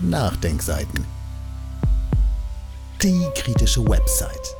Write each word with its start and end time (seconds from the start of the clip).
Nachdenkseiten. 0.00 1.04
Die 3.02 3.26
kritische 3.34 3.84
Website. 3.84 4.54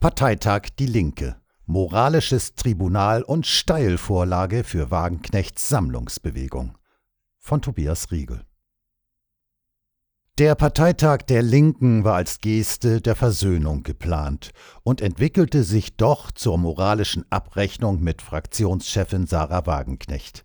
Parteitag 0.00 0.68
Die 0.78 0.84
Linke. 0.84 1.40
Moralisches 1.64 2.56
Tribunal 2.56 3.22
und 3.22 3.46
Steilvorlage 3.46 4.64
für 4.64 4.90
Wagenknechts 4.90 5.70
Sammlungsbewegung. 5.70 6.76
Von 7.38 7.62
Tobias 7.62 8.10
Riegel. 8.10 8.42
Der 10.36 10.54
Parteitag 10.56 11.22
der 11.22 11.40
Linken 11.40 12.04
war 12.04 12.16
als 12.16 12.40
Geste 12.40 13.00
der 13.00 13.16
Versöhnung 13.16 13.82
geplant 13.82 14.50
und 14.82 15.00
entwickelte 15.00 15.64
sich 15.64 15.96
doch 15.96 16.32
zur 16.32 16.58
moralischen 16.58 17.24
Abrechnung 17.30 18.02
mit 18.02 18.20
Fraktionschefin 18.20 19.26
Sarah 19.26 19.64
Wagenknecht. 19.64 20.44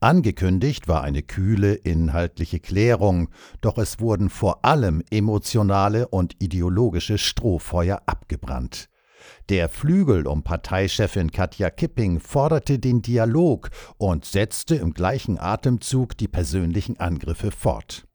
Angekündigt 0.00 0.88
war 0.88 1.02
eine 1.02 1.22
kühle 1.22 1.74
inhaltliche 1.74 2.60
Klärung, 2.60 3.28
doch 3.60 3.78
es 3.78 4.00
wurden 4.00 4.30
vor 4.30 4.64
allem 4.64 5.02
emotionale 5.10 6.08
und 6.08 6.34
ideologische 6.40 7.18
Strohfeuer 7.18 8.02
abgebrannt. 8.06 8.88
Der 9.48 9.68
Flügel 9.68 10.26
um 10.26 10.42
Parteichefin 10.42 11.30
Katja 11.30 11.70
Kipping 11.70 12.20
forderte 12.20 12.78
den 12.78 13.02
Dialog 13.02 13.70
und 13.98 14.24
setzte 14.24 14.76
im 14.76 14.94
gleichen 14.94 15.38
Atemzug 15.38 16.16
die 16.16 16.28
persönlichen 16.28 16.98
Angriffe 16.98 17.50
fort. 17.50 18.06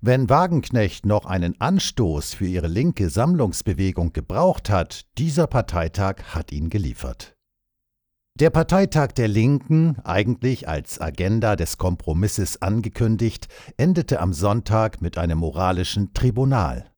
Wenn 0.00 0.30
Wagenknecht 0.30 1.06
noch 1.06 1.26
einen 1.26 1.60
Anstoß 1.60 2.34
für 2.34 2.46
ihre 2.46 2.68
linke 2.68 3.10
Sammlungsbewegung 3.10 4.12
gebraucht 4.12 4.70
hat, 4.70 5.06
dieser 5.18 5.48
Parteitag 5.48 6.22
hat 6.34 6.52
ihn 6.52 6.70
geliefert. 6.70 7.37
Der 8.40 8.50
Parteitag 8.50 9.08
der 9.14 9.26
Linken, 9.26 9.96
eigentlich 10.04 10.68
als 10.68 11.00
Agenda 11.00 11.56
des 11.56 11.76
Kompromisses 11.76 12.62
angekündigt, 12.62 13.48
endete 13.76 14.20
am 14.20 14.32
Sonntag 14.32 15.02
mit 15.02 15.18
einem 15.18 15.38
moralischen 15.38 16.14
Tribunal. 16.14 16.88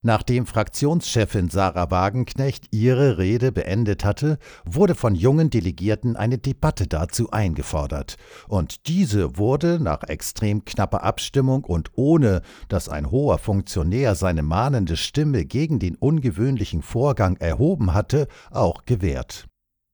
Nachdem 0.00 0.46
Fraktionschefin 0.46 1.50
Sarah 1.50 1.90
Wagenknecht 1.90 2.68
ihre 2.70 3.18
Rede 3.18 3.52
beendet 3.52 4.06
hatte, 4.06 4.38
wurde 4.64 4.94
von 4.94 5.14
jungen 5.14 5.50
Delegierten 5.50 6.16
eine 6.16 6.38
Debatte 6.38 6.86
dazu 6.86 7.30
eingefordert, 7.30 8.16
und 8.48 8.88
diese 8.88 9.36
wurde 9.36 9.78
nach 9.78 10.02
extrem 10.04 10.64
knapper 10.64 11.02
Abstimmung 11.02 11.64
und 11.64 11.90
ohne 11.92 12.40
dass 12.68 12.88
ein 12.88 13.10
hoher 13.10 13.36
Funktionär 13.36 14.14
seine 14.14 14.42
mahnende 14.42 14.96
Stimme 14.96 15.44
gegen 15.44 15.78
den 15.78 15.96
ungewöhnlichen 15.96 16.80
Vorgang 16.80 17.36
erhoben 17.36 17.92
hatte, 17.92 18.28
auch 18.50 18.86
gewährt. 18.86 19.46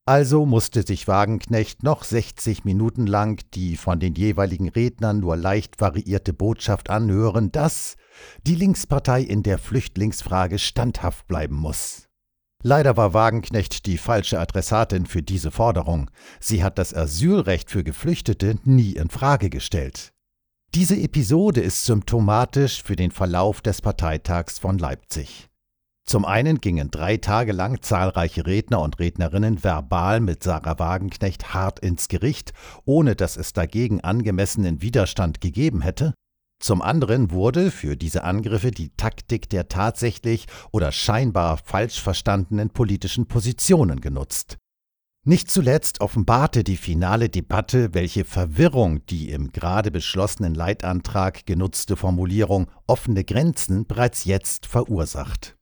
Also 0.04 0.46
musste 0.46 0.82
sich 0.82 1.06
Wagenknecht 1.06 1.84
noch 1.84 2.02
60 2.02 2.64
Minuten 2.64 3.06
lang 3.06 3.40
die 3.54 3.76
von 3.76 4.00
den 4.00 4.14
jeweiligen 4.14 4.68
Rednern 4.68 5.20
nur 5.20 5.36
leicht 5.36 5.80
variierte 5.80 6.32
Botschaft 6.32 6.90
anhören, 6.90 7.52
dass 7.52 7.96
die 8.44 8.56
Linkspartei 8.56 9.22
in 9.22 9.44
der 9.44 9.58
Flüchtlingsfrage 9.58 10.58
standhaft 10.58 11.28
bleiben 11.28 11.54
muss. 11.54 12.08
Leider 12.64 12.96
war 12.96 13.14
Wagenknecht 13.14 13.86
die 13.86 13.98
falsche 13.98 14.40
Adressatin 14.40 15.06
für 15.06 15.22
diese 15.22 15.52
Forderung. 15.52 16.10
Sie 16.40 16.64
hat 16.64 16.78
das 16.78 16.94
Asylrecht 16.94 17.70
für 17.70 17.84
Geflüchtete 17.84 18.56
nie 18.64 18.92
in 18.92 19.08
Frage 19.08 19.50
gestellt. 19.50 20.12
Diese 20.74 20.96
Episode 20.96 21.60
ist 21.60 21.84
symptomatisch 21.84 22.82
für 22.82 22.96
den 22.96 23.10
Verlauf 23.10 23.60
des 23.60 23.82
Parteitags 23.82 24.58
von 24.58 24.78
Leipzig. 24.78 25.51
Zum 26.04 26.24
einen 26.24 26.60
gingen 26.60 26.90
drei 26.90 27.16
Tage 27.16 27.52
lang 27.52 27.80
zahlreiche 27.80 28.44
Redner 28.46 28.80
und 28.80 28.98
Rednerinnen 28.98 29.62
verbal 29.62 30.20
mit 30.20 30.42
Sarah 30.42 30.78
Wagenknecht 30.78 31.54
hart 31.54 31.78
ins 31.78 32.08
Gericht, 32.08 32.52
ohne 32.84 33.14
dass 33.14 33.36
es 33.36 33.52
dagegen 33.52 34.00
angemessenen 34.00 34.82
Widerstand 34.82 35.40
gegeben 35.40 35.80
hätte. 35.80 36.12
Zum 36.60 36.82
anderen 36.82 37.30
wurde 37.30 37.70
für 37.70 37.96
diese 37.96 38.22
Angriffe 38.24 38.70
die 38.70 38.90
Taktik 38.96 39.50
der 39.50 39.68
tatsächlich 39.68 40.46
oder 40.70 40.92
scheinbar 40.92 41.56
falsch 41.56 42.00
verstandenen 42.00 42.70
politischen 42.70 43.26
Positionen 43.26 44.00
genutzt. 44.00 44.58
Nicht 45.24 45.50
zuletzt 45.50 46.00
offenbarte 46.00 46.64
die 46.64 46.76
finale 46.76 47.28
Debatte, 47.28 47.94
welche 47.94 48.24
Verwirrung 48.24 49.06
die 49.06 49.30
im 49.30 49.52
gerade 49.52 49.92
beschlossenen 49.92 50.54
Leitantrag 50.54 51.46
genutzte 51.46 51.96
Formulierung 51.96 52.68
offene 52.88 53.24
Grenzen 53.24 53.86
bereits 53.86 54.24
jetzt 54.24 54.66
verursacht. 54.66 55.56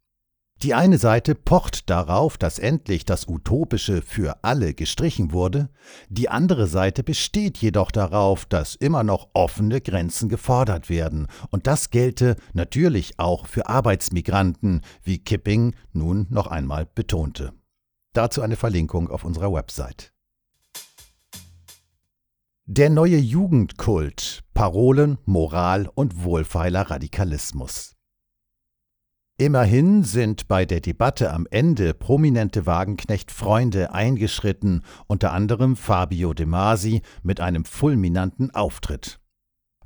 Die 0.62 0.74
eine 0.74 0.98
Seite 0.98 1.34
pocht 1.34 1.88
darauf, 1.88 2.36
dass 2.36 2.58
endlich 2.58 3.06
das 3.06 3.26
Utopische 3.26 4.02
für 4.02 4.44
alle 4.44 4.74
gestrichen 4.74 5.32
wurde, 5.32 5.70
die 6.10 6.28
andere 6.28 6.66
Seite 6.66 7.02
besteht 7.02 7.56
jedoch 7.56 7.90
darauf, 7.90 8.44
dass 8.44 8.74
immer 8.74 9.02
noch 9.02 9.30
offene 9.32 9.80
Grenzen 9.80 10.28
gefordert 10.28 10.90
werden, 10.90 11.28
und 11.50 11.66
das 11.66 11.88
gelte 11.88 12.36
natürlich 12.52 13.18
auch 13.18 13.46
für 13.46 13.68
Arbeitsmigranten, 13.70 14.82
wie 15.02 15.18
Kipping 15.18 15.74
nun 15.94 16.26
noch 16.28 16.46
einmal 16.46 16.84
betonte. 16.84 17.54
Dazu 18.12 18.42
eine 18.42 18.56
Verlinkung 18.56 19.08
auf 19.08 19.24
unserer 19.24 19.54
Website. 19.54 20.12
Der 22.66 22.90
neue 22.90 23.16
Jugendkult 23.16 24.44
Parolen, 24.52 25.16
Moral 25.24 25.88
und 25.94 26.22
wohlfeiler 26.22 26.90
Radikalismus. 26.90 27.96
Immerhin 29.40 30.04
sind 30.04 30.48
bei 30.48 30.66
der 30.66 30.82
Debatte 30.82 31.32
am 31.32 31.46
Ende 31.50 31.94
prominente 31.94 32.66
Wagenknecht-Freunde 32.66 33.94
eingeschritten, 33.94 34.82
unter 35.06 35.32
anderem 35.32 35.76
Fabio 35.76 36.34
De 36.34 36.44
Masi 36.44 37.00
mit 37.22 37.40
einem 37.40 37.64
fulminanten 37.64 38.54
Auftritt. 38.54 39.18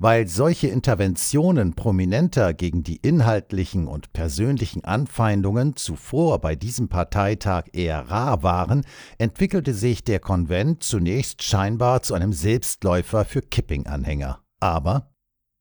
Weil 0.01 0.27
solche 0.27 0.67
Interventionen 0.67 1.75
prominenter 1.75 2.53
gegen 2.53 2.83
die 2.83 2.97
inhaltlichen 2.97 3.87
und 3.87 4.13
persönlichen 4.13 4.83
Anfeindungen 4.83 5.77
zuvor 5.77 6.41
bei 6.41 6.57
diesem 6.57 6.89
Parteitag 6.89 7.67
eher 7.73 8.11
rar 8.11 8.43
waren, 8.43 8.85
entwickelte 9.19 9.73
sich 9.73 10.03
der 10.03 10.19
Konvent 10.19 10.83
zunächst 10.83 11.45
scheinbar 11.45 12.03
zu 12.03 12.15
einem 12.15 12.33
Selbstläufer 12.33 13.25
für 13.25 13.41
Kipping-Anhänger. 13.41 14.41
Aber 14.59 15.14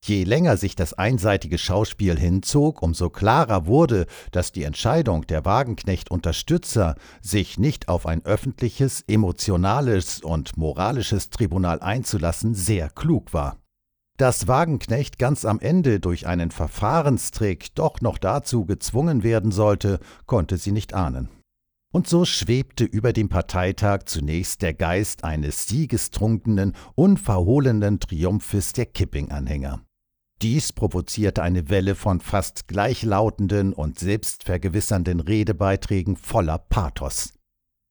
Je 0.06 0.26
länger 0.26 0.58
sich 0.58 0.76
das 0.76 0.94
einseitige 0.94 1.58
Schauspiel 1.58 2.20
hinzog, 2.20 2.82
umso 2.82 3.10
klarer 3.10 3.68
wurde, 3.68 4.06
dass 4.32 4.52
die 4.52 4.64
Entscheidung 4.64 5.26
der 5.28 5.46
Wagenknecht-Unterstützer, 5.46 6.96
sich 7.22 7.58
nicht 7.58 7.88
auf 7.88 8.06
ein 8.06 8.26
öffentliches, 8.26 9.06
emotionales 9.08 10.20
und 10.20 10.58
moralisches 10.58 11.30
Tribunal 11.30 11.80
einzulassen, 11.80 12.54
sehr 12.54 12.90
klug 12.90 13.34
war. 13.34 13.56
Dass 14.18 14.50
Wagenknecht 14.50 15.20
ganz 15.20 15.46
am 15.46 15.62
Ende 15.62 16.02
durch 16.02 16.28
einen 16.28 16.52
Verfahrenstrick 16.52 17.74
doch 17.74 18.02
noch 18.02 18.18
dazu 18.18 18.66
gezwungen 18.66 19.24
werden 19.24 19.54
sollte, 19.54 20.02
konnte 20.26 20.58
sie 20.58 20.74
nicht 20.74 20.94
ahnen. 20.94 21.30
Und 21.94 22.10
so 22.10 22.26
schwebte 22.26 22.84
über 22.84 23.14
dem 23.14 23.30
Parteitag 23.30 24.00
zunächst 24.08 24.64
der 24.64 24.74
Geist 24.74 25.24
eines 25.24 25.66
siegestrunkenen, 25.68 26.74
unverhohlenen 26.96 28.02
Triumphes 28.02 28.74
der 28.74 28.88
Kipping-Anhänger. 28.88 29.82
Dies 30.44 30.74
provozierte 30.74 31.42
eine 31.42 31.70
Welle 31.70 31.96
von 31.96 32.20
fast 32.20 32.68
gleichlautenden 32.68 33.72
und 33.72 33.98
selbstvergewissernden 33.98 35.22
Redebeiträgen 35.22 36.18
voller 36.18 36.58
Pathos. 36.58 37.32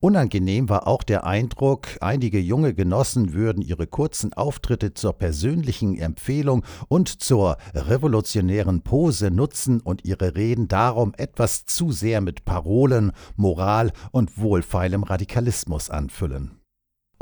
Unangenehm 0.03 0.69
war 0.69 0.87
auch 0.87 1.03
der 1.03 1.25
Eindruck, 1.25 1.87
einige 2.03 2.39
junge 2.39 2.75
Genossen 2.75 3.33
würden 3.33 3.63
ihre 3.63 3.87
kurzen 3.87 4.35
Auftritte 4.35 4.93
zur 4.93 5.15
persönlichen 5.15 5.97
Empfehlung 5.97 6.63
und 6.89 7.09
zur 7.23 7.57
revolutionären 7.73 8.83
Pose 8.83 9.31
nutzen 9.31 9.81
und 9.81 10.05
ihre 10.05 10.37
Reden 10.37 10.69
darum 10.69 11.15
etwas 11.17 11.65
zu 11.65 11.91
sehr 11.91 12.21
mit 12.21 12.45
Parolen, 12.45 13.13
Moral 13.34 13.93
und 14.11 14.37
wohlfeilem 14.37 15.05
Radikalismus 15.05 15.89
anfüllen 15.89 16.62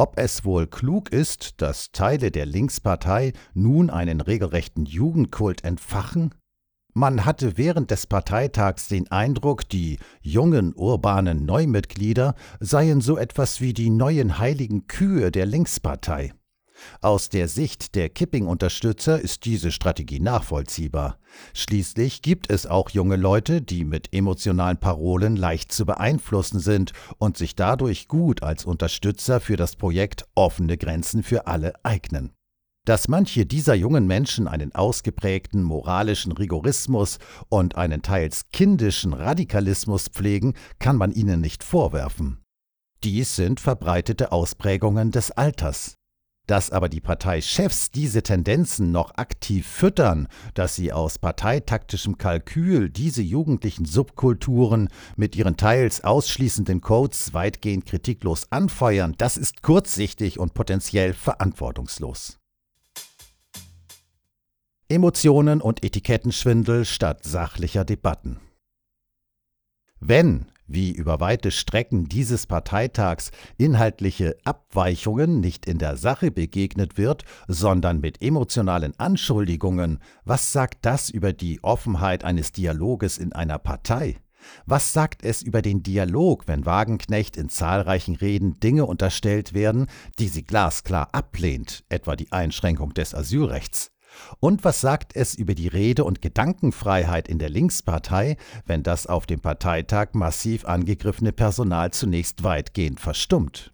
ob 0.00 0.18
es 0.18 0.46
wohl 0.46 0.66
klug 0.66 1.12
ist, 1.12 1.60
dass 1.60 1.92
Teile 1.92 2.30
der 2.30 2.46
Linkspartei 2.46 3.34
nun 3.52 3.90
einen 3.90 4.22
regelrechten 4.22 4.86
Jugendkult 4.86 5.62
entfachen? 5.62 6.34
Man 6.94 7.26
hatte 7.26 7.58
während 7.58 7.90
des 7.90 8.06
Parteitags 8.06 8.88
den 8.88 9.10
Eindruck, 9.10 9.68
die 9.68 9.98
jungen 10.22 10.72
urbanen 10.74 11.44
Neumitglieder 11.44 12.34
seien 12.60 13.02
so 13.02 13.18
etwas 13.18 13.60
wie 13.60 13.74
die 13.74 13.90
neuen 13.90 14.38
heiligen 14.38 14.86
Kühe 14.86 15.30
der 15.30 15.44
Linkspartei. 15.44 16.32
Aus 17.00 17.28
der 17.28 17.48
Sicht 17.48 17.94
der 17.94 18.08
Kipping-Unterstützer 18.08 19.20
ist 19.20 19.44
diese 19.44 19.70
Strategie 19.70 20.20
nachvollziehbar. 20.20 21.18
Schließlich 21.54 22.22
gibt 22.22 22.50
es 22.50 22.66
auch 22.66 22.90
junge 22.90 23.16
Leute, 23.16 23.62
die 23.62 23.84
mit 23.84 24.12
emotionalen 24.12 24.78
Parolen 24.78 25.36
leicht 25.36 25.72
zu 25.72 25.86
beeinflussen 25.86 26.60
sind 26.60 26.92
und 27.18 27.36
sich 27.36 27.54
dadurch 27.54 28.08
gut 28.08 28.42
als 28.42 28.64
Unterstützer 28.64 29.40
für 29.40 29.56
das 29.56 29.76
Projekt 29.76 30.26
Offene 30.34 30.76
Grenzen 30.76 31.22
für 31.22 31.46
alle 31.46 31.74
eignen. 31.84 32.32
Dass 32.86 33.08
manche 33.08 33.44
dieser 33.44 33.74
jungen 33.74 34.06
Menschen 34.06 34.48
einen 34.48 34.74
ausgeprägten 34.74 35.62
moralischen 35.62 36.32
Rigorismus 36.32 37.18
und 37.48 37.76
einen 37.76 38.02
teils 38.02 38.46
kindischen 38.52 39.12
Radikalismus 39.12 40.08
pflegen, 40.08 40.54
kann 40.78 40.96
man 40.96 41.12
ihnen 41.12 41.40
nicht 41.40 41.62
vorwerfen. 41.62 42.42
Dies 43.04 43.36
sind 43.36 43.60
verbreitete 43.60 44.32
Ausprägungen 44.32 45.10
des 45.10 45.30
Alters. 45.30 45.99
Dass 46.50 46.72
aber 46.72 46.88
die 46.88 47.00
Parteichefs 47.00 47.92
diese 47.92 48.24
Tendenzen 48.24 48.90
noch 48.90 49.14
aktiv 49.14 49.68
füttern, 49.68 50.26
dass 50.54 50.74
sie 50.74 50.92
aus 50.92 51.16
parteitaktischem 51.16 52.18
Kalkül 52.18 52.90
diese 52.90 53.22
jugendlichen 53.22 53.84
Subkulturen 53.84 54.88
mit 55.14 55.36
ihren 55.36 55.56
teils 55.56 56.02
ausschließenden 56.02 56.80
Codes 56.80 57.34
weitgehend 57.34 57.86
kritiklos 57.86 58.50
anfeuern, 58.50 59.14
das 59.16 59.36
ist 59.36 59.62
kurzsichtig 59.62 60.40
und 60.40 60.52
potenziell 60.52 61.12
verantwortungslos. 61.12 62.40
Emotionen 64.88 65.60
und 65.60 65.84
Etikettenschwindel 65.84 66.84
statt 66.84 67.22
sachlicher 67.22 67.84
Debatten. 67.84 68.40
Wenn, 70.00 70.46
wie 70.72 70.92
über 70.92 71.20
weite 71.20 71.50
Strecken 71.50 72.08
dieses 72.08 72.46
Parteitags, 72.46 73.30
inhaltliche 73.58 74.36
Abweichungen 74.44 75.40
nicht 75.40 75.66
in 75.66 75.78
der 75.78 75.96
Sache 75.96 76.30
begegnet 76.30 76.96
wird, 76.96 77.24
sondern 77.48 78.00
mit 78.00 78.22
emotionalen 78.22 78.98
Anschuldigungen, 78.98 79.98
was 80.24 80.52
sagt 80.52 80.78
das 80.86 81.10
über 81.10 81.32
die 81.32 81.62
Offenheit 81.62 82.24
eines 82.24 82.52
Dialoges 82.52 83.18
in 83.18 83.32
einer 83.32 83.58
Partei? 83.58 84.16
Was 84.66 84.92
sagt 84.92 85.24
es 85.24 85.42
über 85.42 85.60
den 85.60 85.82
Dialog, 85.82 86.48
wenn 86.48 86.64
Wagenknecht 86.64 87.36
in 87.36 87.48
zahlreichen 87.48 88.16
Reden 88.16 88.58
Dinge 88.60 88.86
unterstellt 88.86 89.52
werden, 89.52 89.86
die 90.18 90.28
sie 90.28 90.44
glasklar 90.44 91.08
ablehnt, 91.12 91.84
etwa 91.88 92.16
die 92.16 92.32
Einschränkung 92.32 92.94
des 92.94 93.14
Asylrechts? 93.14 93.90
Und 94.38 94.64
was 94.64 94.80
sagt 94.80 95.14
es 95.16 95.34
über 95.34 95.54
die 95.54 95.68
Rede- 95.68 96.04
und 96.04 96.22
Gedankenfreiheit 96.22 97.28
in 97.28 97.38
der 97.38 97.50
Linkspartei, 97.50 98.36
wenn 98.66 98.82
das 98.82 99.06
auf 99.06 99.26
dem 99.26 99.40
Parteitag 99.40 100.14
massiv 100.14 100.64
angegriffene 100.64 101.32
Personal 101.32 101.92
zunächst 101.92 102.42
weitgehend 102.42 103.00
verstummt? 103.00 103.72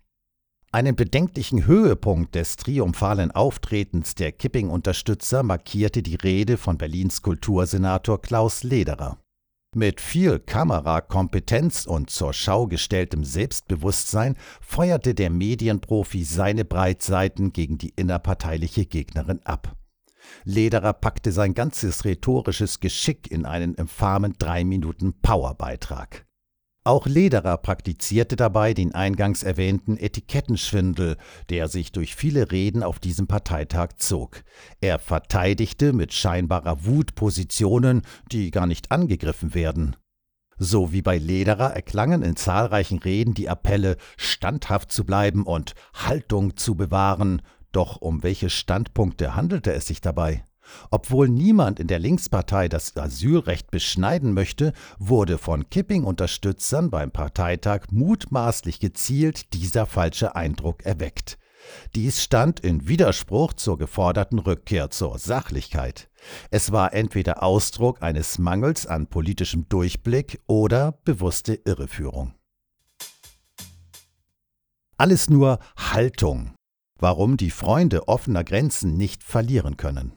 Einen 0.72 0.94
bedenklichen 0.94 1.66
Höhepunkt 1.66 2.34
des 2.34 2.56
triumphalen 2.56 3.30
Auftretens 3.30 4.14
der 4.14 4.32
Kipping-Unterstützer 4.32 5.42
markierte 5.42 6.02
die 6.02 6.16
Rede 6.16 6.58
von 6.58 6.76
Berlins 6.76 7.22
Kultursenator 7.22 8.20
Klaus 8.20 8.62
Lederer. 8.62 9.18
Mit 9.74 10.00
viel 10.00 10.38
Kamerakompetenz 10.38 11.86
und 11.86 12.10
zur 12.10 12.32
Schau 12.32 12.66
gestelltem 12.66 13.24
Selbstbewusstsein 13.24 14.36
feuerte 14.60 15.14
der 15.14 15.30
Medienprofi 15.30 16.24
seine 16.24 16.64
Breitseiten 16.64 17.52
gegen 17.52 17.78
die 17.78 17.94
innerparteiliche 17.96 18.86
Gegnerin 18.86 19.40
ab. 19.44 19.76
Lederer 20.44 20.92
packte 20.92 21.32
sein 21.32 21.54
ganzes 21.54 22.04
rhetorisches 22.04 22.80
Geschick 22.80 23.30
in 23.30 23.46
einen 23.46 23.74
infamen 23.74 24.34
drei 24.38 24.64
Minuten 24.64 25.14
Powerbeitrag. 25.20 26.26
Auch 26.86 27.06
Lederer 27.06 27.56
praktizierte 27.56 28.36
dabei 28.36 28.72
den 28.72 28.94
eingangs 28.94 29.42
erwähnten 29.42 29.96
Etikettenschwindel, 29.96 31.16
der 31.50 31.66
sich 31.66 31.90
durch 31.90 32.14
viele 32.14 32.52
Reden 32.52 32.84
auf 32.84 33.00
diesem 33.00 33.26
Parteitag 33.26 33.94
zog. 33.96 34.44
Er 34.80 35.00
verteidigte 35.00 35.92
mit 35.92 36.12
scheinbarer 36.12 36.84
Wut 36.84 37.16
Positionen, 37.16 38.02
die 38.30 38.52
gar 38.52 38.68
nicht 38.68 38.92
angegriffen 38.92 39.52
werden. 39.52 39.96
So 40.58 40.92
wie 40.92 41.02
bei 41.02 41.18
Lederer 41.18 41.72
erklangen 41.74 42.22
in 42.22 42.36
zahlreichen 42.36 42.98
Reden 43.00 43.34
die 43.34 43.48
Appelle, 43.48 43.96
standhaft 44.16 44.92
zu 44.92 45.04
bleiben 45.04 45.42
und 45.42 45.74
Haltung 45.92 46.56
zu 46.56 46.76
bewahren, 46.76 47.42
doch 47.72 48.00
um 48.00 48.22
welche 48.22 48.50
Standpunkte 48.50 49.36
handelte 49.36 49.72
es 49.72 49.86
sich 49.86 50.00
dabei? 50.00 50.44
Obwohl 50.90 51.28
niemand 51.28 51.78
in 51.78 51.86
der 51.86 51.98
Linkspartei 51.98 52.68
das 52.68 52.96
Asylrecht 52.96 53.70
beschneiden 53.70 54.32
möchte, 54.32 54.72
wurde 54.98 55.38
von 55.38 55.68
Kipping-Unterstützern 55.70 56.90
beim 56.90 57.10
Parteitag 57.10 57.86
mutmaßlich 57.90 58.80
gezielt 58.80 59.52
dieser 59.54 59.86
falsche 59.86 60.34
Eindruck 60.34 60.84
erweckt. 60.84 61.38
Dies 61.94 62.22
stand 62.22 62.60
in 62.60 62.86
Widerspruch 62.86 63.52
zur 63.52 63.78
geforderten 63.78 64.38
Rückkehr 64.38 64.90
zur 64.90 65.18
Sachlichkeit. 65.18 66.08
Es 66.50 66.72
war 66.72 66.92
entweder 66.92 67.42
Ausdruck 67.42 68.02
eines 68.02 68.38
Mangels 68.38 68.86
an 68.86 69.08
politischem 69.08 69.68
Durchblick 69.68 70.40
oder 70.46 70.92
bewusste 71.04 71.54
Irreführung. 71.54 72.34
Alles 74.96 75.28
nur 75.28 75.58
Haltung, 75.76 76.55
warum 76.98 77.36
die 77.36 77.50
Freunde 77.50 78.08
offener 78.08 78.44
Grenzen 78.44 78.96
nicht 78.96 79.22
verlieren 79.22 79.76
können. 79.76 80.12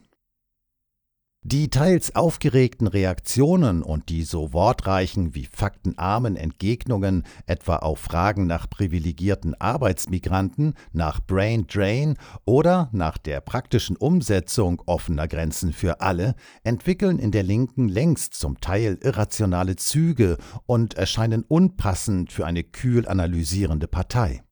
Die 1.42 1.70
teils 1.70 2.14
aufgeregten 2.14 2.86
Reaktionen 2.86 3.82
und 3.82 4.10
die 4.10 4.24
so 4.24 4.52
wortreichen 4.52 5.34
wie 5.34 5.46
faktenarmen 5.46 6.36
Entgegnungen 6.36 7.24
etwa 7.46 7.76
auf 7.76 7.98
Fragen 7.98 8.46
nach 8.46 8.68
privilegierten 8.68 9.58
Arbeitsmigranten, 9.58 10.74
nach 10.92 11.18
Brain 11.26 11.66
Drain 11.66 12.18
oder 12.44 12.90
nach 12.92 13.16
der 13.16 13.40
praktischen 13.40 13.96
Umsetzung 13.96 14.82
offener 14.84 15.28
Grenzen 15.28 15.72
für 15.72 16.02
alle 16.02 16.34
entwickeln 16.62 17.18
in 17.18 17.30
der 17.30 17.42
Linken 17.42 17.88
längst 17.88 18.34
zum 18.34 18.60
Teil 18.60 18.98
irrationale 19.02 19.76
Züge 19.76 20.36
und 20.66 20.92
erscheinen 20.92 21.44
unpassend 21.48 22.32
für 22.32 22.44
eine 22.44 22.64
kühl 22.64 23.08
analysierende 23.08 23.88
Partei. 23.88 24.42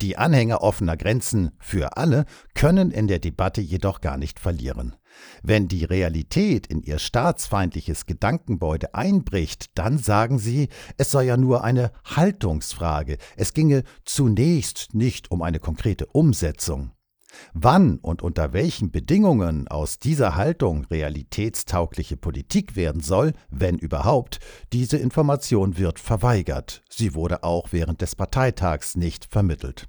Die 0.00 0.16
Anhänger 0.16 0.62
offener 0.62 0.96
Grenzen 0.96 1.50
für 1.58 1.96
alle 1.96 2.24
können 2.54 2.92
in 2.92 3.08
der 3.08 3.18
Debatte 3.18 3.60
jedoch 3.60 4.00
gar 4.00 4.16
nicht 4.16 4.38
verlieren. 4.38 4.94
Wenn 5.42 5.66
die 5.66 5.84
Realität 5.84 6.68
in 6.68 6.82
ihr 6.82 7.00
staatsfeindliches 7.00 8.06
Gedankengebäude 8.06 8.94
einbricht, 8.94 9.76
dann 9.76 9.98
sagen 9.98 10.38
sie, 10.38 10.68
es 10.96 11.10
sei 11.10 11.24
ja 11.24 11.36
nur 11.36 11.64
eine 11.64 11.90
Haltungsfrage, 12.04 13.18
es 13.36 13.54
ginge 13.54 13.82
zunächst 14.04 14.94
nicht 14.94 15.32
um 15.32 15.42
eine 15.42 15.58
konkrete 15.58 16.06
Umsetzung. 16.06 16.92
Wann 17.52 17.98
und 17.98 18.22
unter 18.22 18.52
welchen 18.52 18.90
Bedingungen 18.90 19.68
aus 19.68 19.98
dieser 19.98 20.36
Haltung 20.36 20.84
realitätstaugliche 20.84 22.16
Politik 22.16 22.76
werden 22.76 23.00
soll, 23.00 23.32
wenn 23.50 23.78
überhaupt, 23.78 24.38
diese 24.72 24.96
Information 24.96 25.78
wird 25.78 25.98
verweigert. 25.98 26.82
Sie 26.88 27.14
wurde 27.14 27.42
auch 27.42 27.68
während 27.72 28.00
des 28.00 28.16
Parteitags 28.16 28.96
nicht 28.96 29.26
vermittelt. 29.26 29.88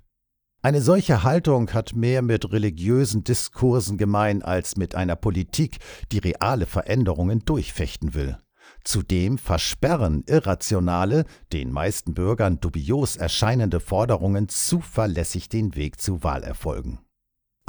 Eine 0.62 0.82
solche 0.82 1.24
Haltung 1.24 1.72
hat 1.72 1.96
mehr 1.96 2.22
mit 2.22 2.52
religiösen 2.52 3.24
Diskursen 3.24 3.98
gemein 3.98 4.42
als 4.42 4.76
mit 4.76 4.94
einer 4.94 5.16
Politik, 5.16 5.78
die 6.12 6.18
reale 6.18 6.66
Veränderungen 6.66 7.46
durchfechten 7.46 8.14
will. 8.14 8.38
Zudem 8.84 9.38
versperren 9.38 10.24
irrationale, 10.28 11.26
den 11.54 11.72
meisten 11.72 12.14
Bürgern 12.14 12.60
dubios 12.60 13.16
erscheinende 13.16 13.80
Forderungen 13.80 14.50
zuverlässig 14.50 15.48
den 15.48 15.76
Weg 15.76 16.02
zu 16.02 16.24
Wahlerfolgen. 16.24 17.00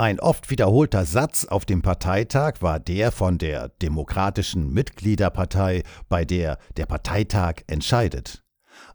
Ein 0.00 0.18
oft 0.18 0.48
wiederholter 0.48 1.04
Satz 1.04 1.44
auf 1.44 1.66
dem 1.66 1.82
Parteitag 1.82 2.62
war 2.62 2.80
der 2.80 3.12
von 3.12 3.36
der 3.36 3.68
Demokratischen 3.82 4.72
Mitgliederpartei, 4.72 5.82
bei 6.08 6.24
der 6.24 6.56
der 6.78 6.86
Parteitag 6.86 7.56
entscheidet. 7.66 8.42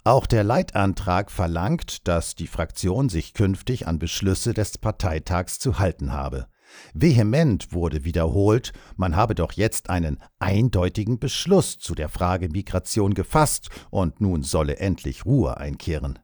Auch 0.03 0.25
der 0.25 0.43
Leitantrag 0.43 1.29
verlangt, 1.29 2.07
dass 2.07 2.33
die 2.33 2.47
Fraktion 2.47 3.09
sich 3.09 3.35
künftig 3.35 3.85
an 3.85 3.99
Beschlüsse 3.99 4.55
des 4.55 4.79
Parteitags 4.79 5.59
zu 5.59 5.77
halten 5.77 6.11
habe. 6.11 6.47
Vehement 6.95 7.71
wurde 7.71 8.03
wiederholt, 8.03 8.73
man 8.95 9.15
habe 9.15 9.35
doch 9.35 9.51
jetzt 9.51 9.91
einen 9.91 10.17
eindeutigen 10.39 11.19
Beschluss 11.19 11.77
zu 11.77 11.93
der 11.93 12.09
Frage 12.09 12.49
Migration 12.49 13.13
gefasst 13.13 13.69
und 13.91 14.21
nun 14.21 14.41
solle 14.41 14.77
endlich 14.77 15.23
Ruhe 15.23 15.57
einkehren. 15.57 16.17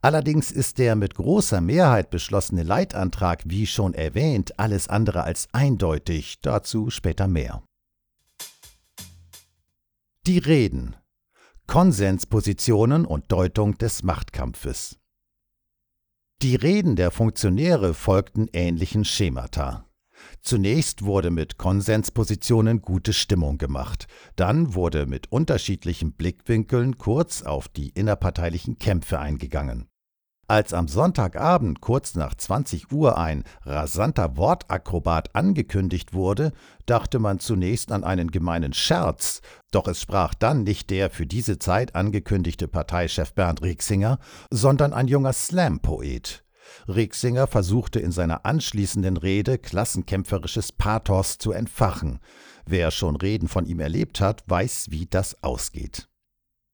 Allerdings 0.00 0.50
ist 0.50 0.78
der 0.78 0.96
mit 0.96 1.14
großer 1.14 1.60
Mehrheit 1.60 2.10
beschlossene 2.10 2.62
Leitantrag, 2.62 3.42
wie 3.46 3.66
schon 3.66 3.94
erwähnt, 3.94 4.58
alles 4.58 4.88
andere 4.88 5.24
als 5.24 5.48
eindeutig, 5.52 6.40
dazu 6.42 6.90
später 6.90 7.28
mehr. 7.28 7.62
Die 10.26 10.38
Reden 10.38 10.96
Konsenspositionen 11.66 13.06
und 13.06 13.32
Deutung 13.32 13.78
des 13.78 14.02
Machtkampfes 14.02 14.98
Die 16.42 16.56
Reden 16.56 16.96
der 16.96 17.10
Funktionäre 17.10 17.94
folgten 17.94 18.48
ähnlichen 18.52 19.04
Schemata. 19.04 19.86
Zunächst 20.46 21.06
wurde 21.06 21.30
mit 21.30 21.56
Konsenspositionen 21.56 22.82
gute 22.82 23.14
Stimmung 23.14 23.56
gemacht, 23.56 24.06
dann 24.36 24.74
wurde 24.74 25.06
mit 25.06 25.32
unterschiedlichen 25.32 26.12
Blickwinkeln 26.12 26.98
kurz 26.98 27.42
auf 27.42 27.66
die 27.68 27.88
innerparteilichen 27.88 28.78
Kämpfe 28.78 29.18
eingegangen. 29.18 29.88
Als 30.46 30.74
am 30.74 30.86
Sonntagabend 30.86 31.80
kurz 31.80 32.14
nach 32.14 32.34
20 32.34 32.92
Uhr 32.92 33.16
ein 33.16 33.44
rasanter 33.62 34.36
Wortakrobat 34.36 35.34
angekündigt 35.34 36.12
wurde, 36.12 36.52
dachte 36.84 37.18
man 37.18 37.38
zunächst 37.38 37.90
an 37.90 38.04
einen 38.04 38.30
gemeinen 38.30 38.74
Scherz, 38.74 39.40
doch 39.70 39.88
es 39.88 40.02
sprach 40.02 40.34
dann 40.34 40.62
nicht 40.62 40.90
der 40.90 41.08
für 41.08 41.26
diese 41.26 41.58
Zeit 41.58 41.94
angekündigte 41.94 42.68
Parteichef 42.68 43.32
Bernd 43.32 43.62
Rieksinger, 43.62 44.18
sondern 44.50 44.92
ein 44.92 45.08
junger 45.08 45.32
Slam-Poet. 45.32 46.43
Rieksinger 46.88 47.46
versuchte 47.46 48.00
in 48.00 48.12
seiner 48.12 48.44
anschließenden 48.44 49.16
Rede 49.16 49.58
klassenkämpferisches 49.58 50.72
Pathos 50.72 51.38
zu 51.38 51.52
entfachen. 51.52 52.20
Wer 52.66 52.90
schon 52.90 53.16
Reden 53.16 53.48
von 53.48 53.66
ihm 53.66 53.80
erlebt 53.80 54.20
hat, 54.20 54.42
weiß, 54.46 54.86
wie 54.90 55.06
das 55.06 55.42
ausgeht. 55.42 56.08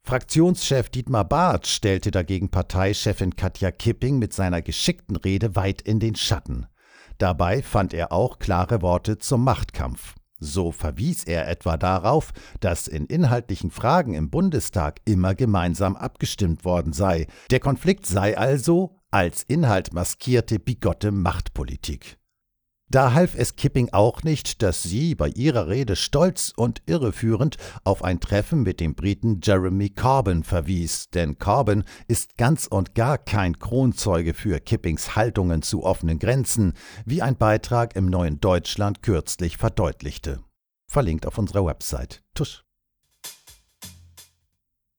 Fraktionschef 0.03 0.89
Dietmar 0.89 1.25
Barth 1.25 1.67
stellte 1.67 2.11
dagegen 2.11 2.51
Parteichefin 2.51 3.37
Katja 3.37 3.71
Kipping 3.71 4.19
mit 4.19 4.33
seiner 4.33 4.63
geschickten 4.63 5.17
Rede 5.17 5.57
weit 5.57 5.83
in 5.83 6.01
den 6.01 6.17
Schatten. 6.17 6.67
Dabei 7.19 7.63
fand 7.63 7.93
er 7.93 8.13
auch 8.13 8.39
klare 8.39 8.81
Worte 8.81 9.19
zum 9.19 9.45
Machtkampf. 9.45 10.15
So 10.39 10.73
verwies 10.73 11.25
er 11.25 11.49
etwa 11.49 11.77
darauf, 11.77 12.33
dass 12.61 12.89
in 12.89 13.05
inhaltlichen 13.05 13.71
Fragen 13.71 14.15
im 14.15 14.31
Bundestag 14.31 15.01
immer 15.05 15.35
gemeinsam 15.35 15.97
abgestimmt 15.97 16.65
worden 16.65 16.95
sei. 16.95 17.27
Der 17.51 17.61
Konflikt 17.61 18.07
sei 18.07 18.39
also 18.39 19.00
als 19.11 19.43
Inhalt 19.43 19.93
maskierte 19.93 20.59
bigotte 20.59 21.11
Machtpolitik. 21.11 22.21
Da 22.93 23.13
half 23.13 23.37
es 23.37 23.55
Kipping 23.55 23.91
auch 23.93 24.25
nicht, 24.25 24.63
dass 24.63 24.83
sie 24.83 25.15
bei 25.15 25.29
ihrer 25.29 25.69
Rede 25.69 25.95
stolz 25.95 26.53
und 26.57 26.83
irreführend 26.87 27.57
auf 27.85 28.03
ein 28.03 28.19
Treffen 28.19 28.65
mit 28.65 28.81
dem 28.81 28.97
Briten 28.97 29.41
Jeremy 29.45 29.91
Corbyn 29.91 30.43
verwies, 30.43 31.09
denn 31.11 31.39
Corbyn 31.39 31.85
ist 32.09 32.37
ganz 32.37 32.67
und 32.67 32.97
gar 32.97 33.17
kein 33.17 33.61
Kronzeuge 33.61 34.35
für 34.35 34.59
Kippings 34.59 35.15
Haltungen 35.15 35.63
zu 35.63 35.85
offenen 35.85 36.19
Grenzen, 36.19 36.73
wie 37.07 37.23
ein 37.23 37.37
Beitrag 37.37 37.95
im 37.95 38.07
Neuen 38.07 38.41
Deutschland 38.41 39.05
kürzlich 39.05 39.57
verdeutlichte. 39.57 40.41
Verlinkt 40.89 41.27
auf 41.27 41.39
unserer 41.39 41.65
Website. 41.65 42.25
Tusch. 42.35 42.65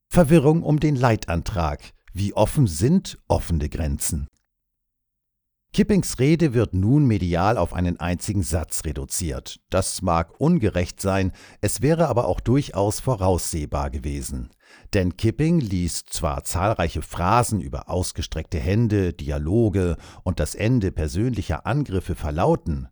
Verwirrung 0.07 0.63
um 0.63 0.79
den 0.79 0.95
Leitantrag. 0.95 1.91
Wie 2.13 2.33
offen 2.33 2.67
sind 2.67 3.17
offene 3.29 3.69
Grenzen? 3.69 4.27
Kippings 5.73 6.19
Rede 6.19 6.53
wird 6.53 6.73
nun 6.73 7.05
medial 7.05 7.57
auf 7.57 7.73
einen 7.73 8.01
einzigen 8.01 8.43
Satz 8.43 8.83
reduziert. 8.83 9.61
Das 9.69 10.01
mag 10.01 10.37
ungerecht 10.37 10.99
sein, 10.99 11.31
es 11.61 11.81
wäre 11.81 12.09
aber 12.09 12.27
auch 12.27 12.41
durchaus 12.41 12.99
voraussehbar 12.99 13.89
gewesen. 13.89 14.49
Denn 14.93 15.15
Kipping 15.15 15.61
ließ 15.61 16.03
zwar 16.07 16.43
zahlreiche 16.43 17.01
Phrasen 17.01 17.61
über 17.61 17.87
ausgestreckte 17.89 18.59
Hände, 18.59 19.13
Dialoge 19.13 19.95
und 20.23 20.41
das 20.41 20.53
Ende 20.53 20.91
persönlicher 20.91 21.65
Angriffe 21.65 22.15
verlauten, 22.15 22.89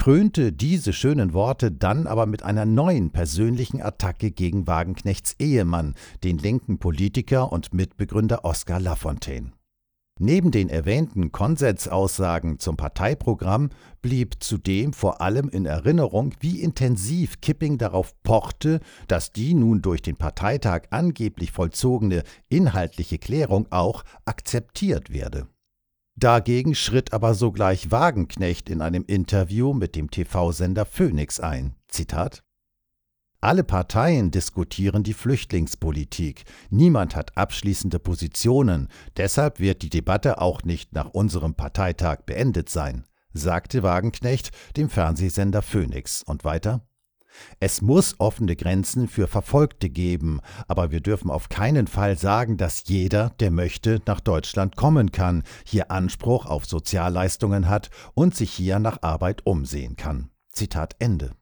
krönte 0.00 0.50
diese 0.50 0.94
schönen 0.94 1.34
Worte 1.34 1.70
dann 1.70 2.06
aber 2.06 2.24
mit 2.24 2.42
einer 2.42 2.64
neuen 2.64 3.10
persönlichen 3.10 3.82
Attacke 3.82 4.30
gegen 4.30 4.66
Wagenknechts 4.66 5.36
Ehemann, 5.38 5.94
den 6.24 6.38
linken 6.38 6.78
Politiker 6.78 7.52
und 7.52 7.74
Mitbegründer 7.74 8.42
Oskar 8.46 8.80
Lafontaine. 8.80 9.52
Neben 10.18 10.52
den 10.52 10.70
erwähnten 10.70 11.32
Konsensaussagen 11.32 12.58
zum 12.58 12.78
Parteiprogramm 12.78 13.68
blieb 14.00 14.42
zudem 14.42 14.94
vor 14.94 15.20
allem 15.20 15.50
in 15.50 15.66
Erinnerung, 15.66 16.32
wie 16.40 16.62
intensiv 16.62 17.42
Kipping 17.42 17.76
darauf 17.76 18.14
pochte, 18.22 18.80
dass 19.06 19.32
die 19.32 19.52
nun 19.52 19.82
durch 19.82 20.00
den 20.00 20.16
Parteitag 20.16 20.84
angeblich 20.88 21.52
vollzogene 21.52 22.22
inhaltliche 22.48 23.18
Klärung 23.18 23.66
auch 23.68 24.02
akzeptiert 24.24 25.12
werde. 25.12 25.46
Dagegen 26.20 26.74
schritt 26.74 27.14
aber 27.14 27.34
sogleich 27.34 27.90
Wagenknecht 27.90 28.68
in 28.68 28.82
einem 28.82 29.04
Interview 29.06 29.72
mit 29.72 29.96
dem 29.96 30.10
TV-Sender 30.10 30.84
Phoenix 30.84 31.40
ein. 31.40 31.74
Zitat 31.88 32.42
alle 33.42 33.64
Parteien 33.64 34.30
diskutieren 34.30 35.02
die 35.02 35.14
Flüchtlingspolitik. 35.14 36.44
Niemand 36.68 37.16
hat 37.16 37.38
abschließende 37.38 37.98
Positionen. 37.98 38.88
Deshalb 39.16 39.60
wird 39.60 39.80
die 39.80 39.88
Debatte 39.88 40.42
auch 40.42 40.62
nicht 40.62 40.92
nach 40.92 41.08
unserem 41.08 41.54
Parteitag 41.54 42.26
beendet 42.26 42.68
sein, 42.68 43.06
sagte 43.32 43.82
Wagenknecht 43.82 44.50
dem 44.76 44.90
Fernsehsender 44.90 45.62
Phoenix. 45.62 46.22
Und 46.22 46.44
weiter? 46.44 46.86
Es 47.58 47.82
muss 47.82 48.16
offene 48.18 48.56
Grenzen 48.56 49.08
für 49.08 49.26
Verfolgte 49.26 49.88
geben, 49.88 50.40
aber 50.68 50.90
wir 50.90 51.00
dürfen 51.00 51.30
auf 51.30 51.48
keinen 51.48 51.86
Fall 51.86 52.18
sagen, 52.18 52.56
dass 52.56 52.84
jeder, 52.86 53.30
der 53.40 53.50
möchte, 53.50 54.00
nach 54.06 54.20
Deutschland 54.20 54.76
kommen 54.76 55.12
kann, 55.12 55.44
hier 55.64 55.90
Anspruch 55.90 56.46
auf 56.46 56.66
Sozialleistungen 56.66 57.68
hat 57.68 57.90
und 58.14 58.34
sich 58.34 58.50
hier 58.50 58.78
nach 58.78 59.02
Arbeit 59.02 59.46
umsehen 59.46 59.96
kann. 59.96 60.30
Zitat 60.52 60.96
Ende. 60.98 61.32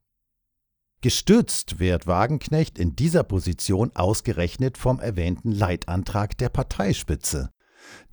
Gestützt 1.00 1.78
wird 1.78 2.09
Wagenknecht 2.09 2.76
in 2.76 2.97
dieser 2.97 3.23
Position 3.23 3.95
ausgerechnet 3.95 4.76
vom 4.76 4.99
erwähnten 4.99 5.52
Leitantrag 5.52 6.37
der 6.38 6.49
Parteispitze. 6.49 7.50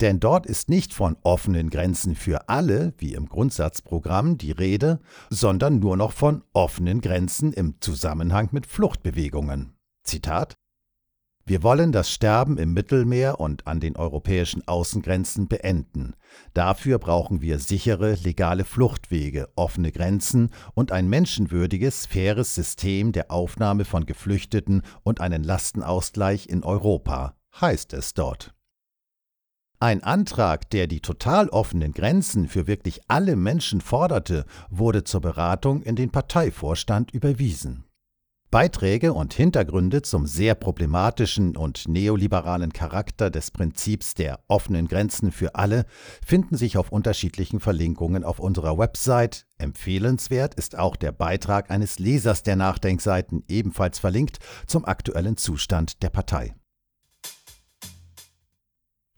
Denn 0.00 0.20
dort 0.20 0.46
ist 0.46 0.68
nicht 0.68 0.92
von 0.92 1.16
offenen 1.22 1.70
Grenzen 1.70 2.14
für 2.14 2.48
alle, 2.48 2.94
wie 2.98 3.14
im 3.14 3.28
Grundsatzprogramm, 3.28 4.38
die 4.38 4.52
Rede, 4.52 5.00
sondern 5.30 5.78
nur 5.78 5.96
noch 5.96 6.12
von 6.12 6.42
offenen 6.52 7.00
Grenzen 7.00 7.52
im 7.52 7.80
Zusammenhang 7.80 8.48
mit 8.52 8.66
Fluchtbewegungen. 8.66 9.74
Zitat 10.02 10.56
wir 11.48 11.62
wollen 11.62 11.92
das 11.92 12.10
Sterben 12.10 12.58
im 12.58 12.74
Mittelmeer 12.74 13.38
und 13.38 13.68
an 13.68 13.78
den 13.78 13.94
europäischen 13.94 14.66
Außengrenzen 14.66 15.46
beenden. 15.46 16.14
Dafür 16.54 16.98
brauchen 16.98 17.40
wir 17.40 17.60
sichere, 17.60 18.14
legale 18.14 18.64
Fluchtwege, 18.64 19.48
offene 19.54 19.92
Grenzen 19.92 20.50
und 20.74 20.90
ein 20.90 21.08
menschenwürdiges, 21.08 22.06
faires 22.06 22.56
System 22.56 23.12
der 23.12 23.30
Aufnahme 23.30 23.84
von 23.84 24.06
Geflüchteten 24.06 24.82
und 25.04 25.20
einen 25.20 25.44
Lastenausgleich 25.44 26.48
in 26.48 26.64
Europa, 26.64 27.36
heißt 27.60 27.92
es 27.92 28.14
dort. 28.14 28.55
Ein 29.78 30.02
Antrag, 30.02 30.70
der 30.70 30.86
die 30.86 31.00
total 31.00 31.50
offenen 31.50 31.92
Grenzen 31.92 32.48
für 32.48 32.66
wirklich 32.66 33.00
alle 33.08 33.36
Menschen 33.36 33.82
forderte, 33.82 34.46
wurde 34.70 35.04
zur 35.04 35.20
Beratung 35.20 35.82
in 35.82 35.96
den 35.96 36.10
Parteivorstand 36.10 37.10
überwiesen. 37.10 37.84
Beiträge 38.50 39.12
und 39.12 39.34
Hintergründe 39.34 40.00
zum 40.00 40.26
sehr 40.26 40.54
problematischen 40.54 41.58
und 41.58 41.88
neoliberalen 41.88 42.72
Charakter 42.72 43.28
des 43.28 43.50
Prinzips 43.50 44.14
der 44.14 44.40
offenen 44.48 44.88
Grenzen 44.88 45.30
für 45.30 45.56
alle 45.56 45.84
finden 46.24 46.56
sich 46.56 46.78
auf 46.78 46.90
unterschiedlichen 46.90 47.60
Verlinkungen 47.60 48.24
auf 48.24 48.38
unserer 48.38 48.78
Website. 48.78 49.46
Empfehlenswert 49.58 50.54
ist 50.54 50.78
auch 50.78 50.96
der 50.96 51.12
Beitrag 51.12 51.70
eines 51.70 51.98
Lesers 51.98 52.44
der 52.44 52.56
Nachdenkseiten, 52.56 53.44
ebenfalls 53.48 53.98
verlinkt, 53.98 54.38
zum 54.66 54.86
aktuellen 54.86 55.36
Zustand 55.36 56.02
der 56.02 56.10
Partei. 56.10 56.54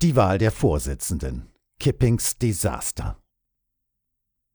Die 0.01 0.15
Wahl 0.15 0.39
der 0.39 0.53
Vorsitzenden. 0.53 1.51
Kippings 1.81 2.39
Desaster. 2.39 3.21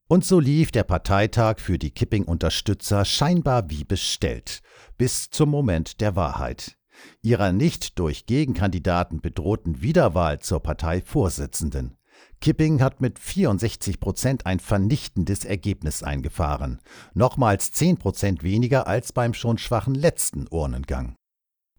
Und 0.07 0.23
so 0.23 0.39
lief 0.39 0.71
der 0.71 0.85
Parteitag 0.85 1.59
für 1.59 1.77
die 1.77 1.91
Kipping-Unterstützer 1.91 3.03
scheinbar 3.03 3.69
wie 3.69 3.83
bestellt, 3.83 4.61
bis 4.97 5.31
zum 5.31 5.49
Moment 5.49 5.99
der 5.99 6.15
Wahrheit. 6.15 6.77
Ihrer 7.21 7.51
nicht 7.51 7.99
durch 7.99 8.25
Gegenkandidaten 8.25 9.19
bedrohten 9.19 9.81
Wiederwahl 9.81 10.39
zur 10.39 10.61
Parteivorsitzenden. 10.61 11.97
Kipping 12.39 12.81
hat 12.81 13.01
mit 13.01 13.19
64 13.19 13.99
Prozent 13.99 14.45
ein 14.45 14.61
vernichtendes 14.61 15.43
Ergebnis 15.43 16.03
eingefahren, 16.03 16.79
nochmals 17.15 17.73
10 17.73 17.97
Prozent 17.97 18.43
weniger 18.43 18.87
als 18.87 19.11
beim 19.11 19.33
schon 19.33 19.57
schwachen 19.57 19.93
letzten 19.93 20.47
Urnengang. 20.49 21.17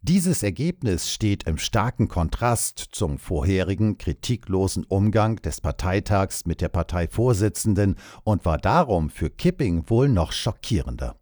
Dieses 0.07 0.43
Ergebnis 0.43 1.11
steht 1.11 1.47
im 1.47 1.57
starken 1.57 2.07
Kontrast 2.07 2.77
zum 2.91 3.17
vorherigen 3.17 3.97
kritiklosen 3.97 4.83
Umgang 4.83 5.37
des 5.37 5.61
Parteitags 5.61 6.45
mit 6.45 6.61
der 6.61 6.69
Parteivorsitzenden 6.69 7.95
und 8.23 8.45
war 8.45 8.59
darum 8.59 9.09
für 9.09 9.31
Kipping 9.31 9.89
wohl 9.89 10.07
noch 10.07 10.31
schockierender. 10.31 11.19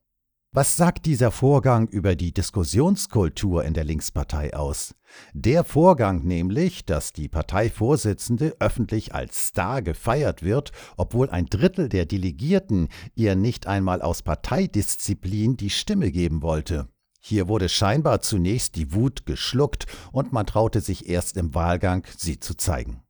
Was 0.51 0.75
sagt 0.75 1.05
dieser 1.05 1.31
Vorgang 1.31 1.87
über 1.87 2.17
die 2.17 2.33
Diskussionskultur 2.33 3.63
in 3.63 3.73
der 3.73 3.85
Linkspartei 3.85 4.53
aus? 4.53 4.93
Der 5.31 5.63
Vorgang 5.63 6.25
nämlich, 6.25 6.85
dass 6.85 7.13
die 7.13 7.29
Parteivorsitzende 7.29 8.57
öffentlich 8.59 9.15
als 9.15 9.47
Star 9.47 9.81
gefeiert 9.81 10.43
wird, 10.43 10.73
obwohl 10.97 11.29
ein 11.29 11.45
Drittel 11.45 11.87
der 11.87 12.05
Delegierten 12.05 12.89
ihr 13.15 13.37
nicht 13.37 13.65
einmal 13.65 14.01
aus 14.01 14.23
Parteidisziplin 14.23 15.55
die 15.55 15.69
Stimme 15.69 16.11
geben 16.11 16.41
wollte. 16.41 16.89
Hier 17.25 17.47
wurde 17.47 17.69
scheinbar 17.69 18.19
zunächst 18.19 18.75
die 18.75 18.93
Wut 18.93 19.25
geschluckt 19.25 19.85
und 20.11 20.33
man 20.33 20.45
traute 20.45 20.81
sich 20.81 21.07
erst 21.07 21.37
im 21.37 21.55
Wahlgang, 21.55 22.05
sie 22.17 22.37
zu 22.41 22.53
zeigen. 22.53 23.01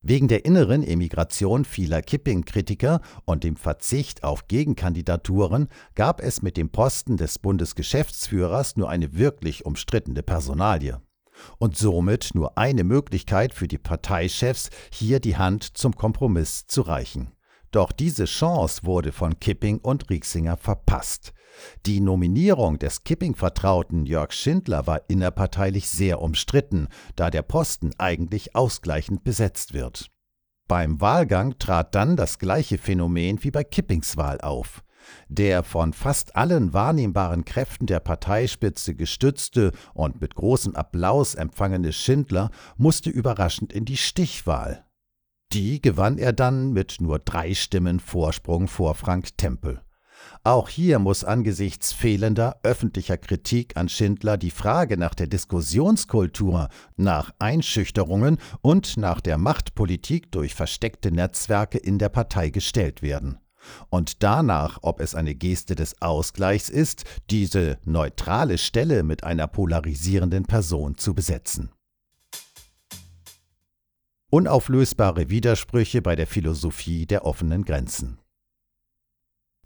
Wegen 0.00 0.28
der 0.28 0.46
inneren 0.46 0.82
Emigration 0.82 1.66
vieler 1.66 2.00
Kipping-Kritiker 2.00 3.02
und 3.26 3.44
dem 3.44 3.56
Verzicht 3.56 4.24
auf 4.24 4.48
Gegenkandidaturen 4.48 5.68
gab 5.94 6.22
es 6.22 6.40
mit 6.40 6.56
dem 6.56 6.70
Posten 6.70 7.18
des 7.18 7.38
Bundesgeschäftsführers 7.38 8.78
nur 8.78 8.88
eine 8.88 9.18
wirklich 9.18 9.66
umstrittene 9.66 10.22
Personalie. 10.22 11.02
Und 11.58 11.76
somit 11.76 12.30
nur 12.32 12.56
eine 12.56 12.82
Möglichkeit 12.82 13.52
für 13.52 13.68
die 13.68 13.78
Parteichefs, 13.78 14.70
hier 14.90 15.20
die 15.20 15.36
Hand 15.36 15.76
zum 15.76 15.94
Kompromiss 15.94 16.66
zu 16.66 16.80
reichen. 16.80 17.32
Doch 17.72 17.92
diese 17.92 18.24
Chance 18.24 18.84
wurde 18.84 19.12
von 19.12 19.38
Kipping 19.38 19.80
und 19.80 20.08
Rieksinger 20.08 20.56
verpasst. 20.56 21.34
Die 21.86 22.00
Nominierung 22.00 22.78
des 22.78 23.04
Kipping-Vertrauten 23.04 24.06
Jörg 24.06 24.32
Schindler 24.32 24.86
war 24.86 25.02
innerparteilich 25.08 25.88
sehr 25.88 26.20
umstritten, 26.20 26.88
da 27.16 27.30
der 27.30 27.42
Posten 27.42 27.90
eigentlich 27.98 28.54
ausgleichend 28.54 29.24
besetzt 29.24 29.72
wird. 29.72 30.10
Beim 30.68 31.00
Wahlgang 31.00 31.58
trat 31.58 31.94
dann 31.94 32.16
das 32.16 32.38
gleiche 32.38 32.78
Phänomen 32.78 33.42
wie 33.42 33.50
bei 33.50 33.64
Kippings 33.64 34.16
Wahl 34.16 34.40
auf. 34.40 34.84
Der 35.28 35.62
von 35.62 35.92
fast 35.92 36.36
allen 36.36 36.72
wahrnehmbaren 36.72 37.44
Kräften 37.44 37.86
der 37.86 38.00
Parteispitze 38.00 38.94
gestützte 38.94 39.72
und 39.94 40.20
mit 40.20 40.34
großem 40.34 40.76
Applaus 40.76 41.34
empfangene 41.34 41.92
Schindler 41.92 42.50
musste 42.76 43.10
überraschend 43.10 43.72
in 43.72 43.84
die 43.84 43.96
Stichwahl. 43.96 44.84
Die 45.52 45.80
gewann 45.80 46.18
er 46.18 46.32
dann 46.32 46.72
mit 46.72 47.00
nur 47.00 47.18
drei 47.18 47.54
Stimmen 47.54 47.98
Vorsprung 47.98 48.68
vor 48.68 48.94
Frank 48.94 49.36
Tempel. 49.36 49.82
Auch 50.42 50.68
hier 50.68 50.98
muss 50.98 51.24
angesichts 51.24 51.92
fehlender 51.92 52.60
öffentlicher 52.62 53.18
Kritik 53.18 53.76
an 53.76 53.88
Schindler 53.88 54.38
die 54.38 54.50
Frage 54.50 54.96
nach 54.96 55.14
der 55.14 55.26
Diskussionskultur, 55.26 56.68
nach 56.96 57.32
Einschüchterungen 57.38 58.38
und 58.62 58.96
nach 58.96 59.20
der 59.20 59.36
Machtpolitik 59.36 60.32
durch 60.32 60.54
versteckte 60.54 61.12
Netzwerke 61.12 61.78
in 61.78 61.98
der 61.98 62.08
Partei 62.08 62.48
gestellt 62.50 63.02
werden. 63.02 63.38
Und 63.90 64.22
danach, 64.22 64.78
ob 64.82 65.00
es 65.00 65.14
eine 65.14 65.34
Geste 65.34 65.74
des 65.74 66.00
Ausgleichs 66.00 66.70
ist, 66.70 67.04
diese 67.28 67.78
neutrale 67.84 68.56
Stelle 68.56 69.02
mit 69.02 69.24
einer 69.24 69.46
polarisierenden 69.46 70.44
Person 70.44 70.96
zu 70.96 71.14
besetzen. 71.14 71.70
Unauflösbare 74.30 75.28
Widersprüche 75.28 76.02
bei 76.02 76.14
der 76.14 76.28
Philosophie 76.28 77.04
der 77.04 77.24
offenen 77.24 77.64
Grenzen. 77.64 78.19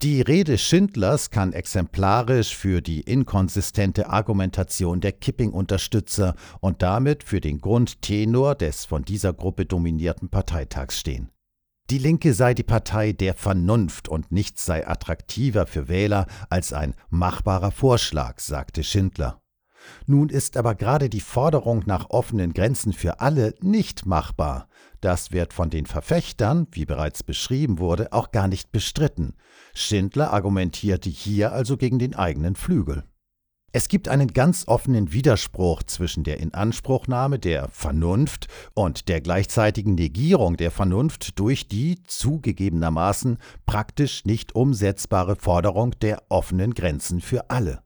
Die 0.05 0.21
Rede 0.21 0.59
Schindlers 0.59 1.31
kann 1.31 1.55
exemplarisch 1.55 2.55
für 2.55 2.83
die 2.83 3.01
inkonsistente 3.01 4.11
Argumentation 4.11 5.01
der 5.01 5.13
Kipping-Unterstützer 5.13 6.35
und 6.61 6.83
damit 6.83 7.23
für 7.23 7.41
den 7.41 7.59
Grundtenor 7.59 8.55
des 8.55 8.85
von 8.85 9.07
dieser 9.07 9.33
Gruppe 9.33 9.65
dominierten 9.65 10.29
Parteitags 10.29 11.01
stehen. 11.01 11.31
Die 11.89 11.97
Linke 11.97 12.35
sei 12.35 12.53
die 12.53 12.63
Partei 12.63 13.13
der 13.13 13.33
Vernunft 13.33 14.07
und 14.07 14.31
nichts 14.31 14.67
sei 14.67 14.87
attraktiver 14.87 15.67
für 15.67 15.89
Wähler 15.89 16.27
als 16.51 16.75
ein 16.75 16.93
machbarer 17.09 17.71
Vorschlag, 17.71 18.41
sagte 18.41 18.85
Schindler. 18.85 19.41
Nun 20.05 20.29
ist 20.29 20.59
aber 20.59 20.75
gerade 20.75 21.09
die 21.09 21.23
Forderung 21.23 21.83
nach 21.87 22.11
offenen 22.11 22.53
Grenzen 22.53 22.93
für 22.93 23.21
alle 23.21 23.55
nicht 23.63 24.05
machbar. 24.05 24.69
Das 25.05 25.33
wird 25.33 25.53
von 25.53 25.69
den 25.69 25.85
Verfechtern, 25.85 26.67
wie 26.73 26.87
bereits 26.87 27.23
beschrieben 27.23 27.79
wurde, 27.79 28.15
auch 28.15 28.31
gar 28.31 28.49
nicht 28.49 28.73
bestritten. 28.73 29.35
Schindler 29.75 30.33
argumentierte 30.33 31.11
hier 31.11 31.53
also 31.53 31.77
gegen 31.77 31.99
den 31.99 32.15
eigenen 32.15 32.55
Flügel. 32.55 33.05
Es 33.73 33.89
gibt 33.89 34.09
einen 34.09 34.29
ganz 34.29 34.67
offenen 34.67 35.13
Widerspruch 35.13 35.83
zwischen 35.83 36.25
der 36.25 36.41
Inanspruchnahme 36.41 37.39
der 37.39 37.69
Vernunft 37.69 38.49
und 38.73 39.11
der 39.11 39.21
gleichzeitigen 39.21 39.95
Negierung 39.95 40.57
der 40.57 40.71
Vernunft 40.71 41.39
durch 41.39 41.69
die 41.69 42.03
zugegebenermaßen 42.05 43.37
praktisch 43.67 44.25
nicht 44.25 44.55
umsetzbare 44.55 45.37
Forderung 45.37 45.91
der 46.01 46.23
offenen 46.31 46.73
Grenzen 46.73 47.21
für 47.21 47.51
alle. 47.51 47.83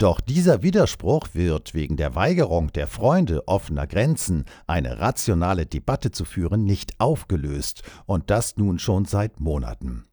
Doch 0.00 0.22
dieser 0.22 0.62
Widerspruch 0.62 1.28
wird 1.34 1.74
wegen 1.74 1.98
der 1.98 2.14
Weigerung 2.14 2.72
der 2.72 2.86
Freunde 2.86 3.46
offener 3.46 3.86
Grenzen, 3.86 4.46
eine 4.66 4.98
rationale 4.98 5.66
Debatte 5.66 6.10
zu 6.10 6.24
führen, 6.24 6.64
nicht 6.64 6.98
aufgelöst, 6.98 7.82
und 8.06 8.30
das 8.30 8.56
nun 8.56 8.78
schon 8.78 9.04
seit 9.04 9.40
Monaten. 9.40 10.06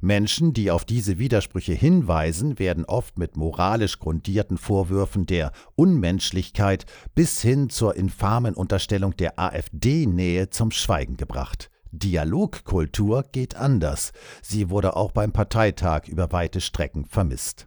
Menschen, 0.00 0.52
die 0.52 0.70
auf 0.70 0.84
diese 0.84 1.18
Widersprüche 1.18 1.72
hinweisen, 1.72 2.60
werden 2.60 2.84
oft 2.84 3.18
mit 3.18 3.36
moralisch 3.36 3.98
grundierten 3.98 4.58
Vorwürfen 4.58 5.26
der 5.26 5.50
Unmenschlichkeit 5.74 6.86
bis 7.16 7.42
hin 7.42 7.68
zur 7.68 7.96
infamen 7.96 8.54
Unterstellung 8.54 9.16
der 9.16 9.40
AfD-Nähe 9.40 10.50
zum 10.50 10.70
Schweigen 10.70 11.16
gebracht. 11.16 11.68
Dialogkultur 11.90 13.24
geht 13.32 13.56
anders. 13.56 14.12
Sie 14.40 14.70
wurde 14.70 14.94
auch 14.94 15.10
beim 15.10 15.32
Parteitag 15.32 16.06
über 16.06 16.30
weite 16.30 16.60
Strecken 16.60 17.06
vermisst. 17.06 17.66